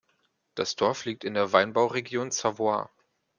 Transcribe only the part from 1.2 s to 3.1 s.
in der Weinbauregion Savoie.